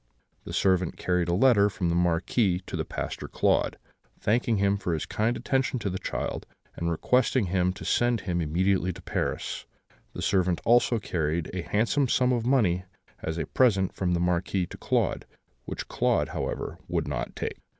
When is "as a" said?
13.21-13.45